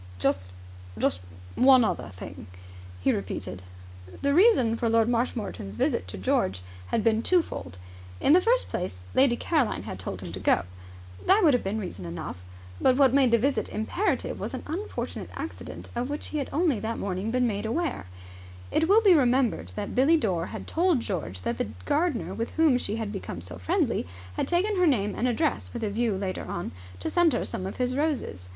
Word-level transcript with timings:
"Just 0.17 0.49
just 0.97 1.21
one 1.53 1.83
other 1.83 2.09
thing," 2.09 2.47
he 3.01 3.13
repeated. 3.13 3.61
The 4.23 4.33
reason 4.33 4.75
for 4.75 4.89
Lord 4.89 5.07
Marshmoreton's 5.07 5.75
visit 5.75 6.07
to 6.07 6.17
George 6.17 6.63
had 6.87 7.03
been 7.03 7.21
twofold. 7.21 7.77
In 8.19 8.33
the 8.33 8.41
first 8.41 8.67
place, 8.67 8.99
Lady 9.13 9.35
Caroline 9.35 9.83
had 9.83 9.99
told 9.99 10.21
him 10.21 10.31
to 10.31 10.39
go. 10.39 10.63
That 11.27 11.43
would 11.43 11.53
have 11.53 11.63
been 11.63 11.77
reason 11.79 12.05
enough. 12.05 12.41
But 12.81 12.95
what 12.97 13.13
made 13.13 13.29
the 13.29 13.37
visit 13.37 13.69
imperative 13.69 14.39
was 14.39 14.55
an 14.55 14.63
unfortunate 14.65 15.29
accident 15.35 15.89
of 15.95 16.09
which 16.09 16.29
he 16.29 16.39
had 16.39 16.49
only 16.51 16.79
that 16.79 16.97
morning 16.97 17.29
been 17.29 17.45
made 17.45 17.67
aware. 17.67 18.07
It 18.71 18.89
will 18.89 19.03
be 19.03 19.13
remembered 19.13 19.71
that 19.75 19.93
Billie 19.93 20.17
Dore 20.17 20.47
had 20.47 20.65
told 20.65 21.01
George 21.01 21.43
that 21.43 21.59
the 21.59 21.67
gardener 21.85 22.33
with 22.33 22.49
whom 22.55 22.79
she 22.79 22.95
had 22.95 23.11
become 23.11 23.39
so 23.39 23.59
friendly 23.59 24.07
had 24.33 24.47
taken 24.47 24.77
her 24.77 24.87
name 24.87 25.13
and 25.15 25.27
address 25.27 25.69
with 25.73 25.83
a 25.83 25.91
view 25.91 26.17
later 26.17 26.45
on 26.49 26.71
to 27.01 27.09
send 27.11 27.33
her 27.33 27.45
some 27.45 27.67
of 27.67 27.77
his 27.77 27.95
roses. 27.95 28.49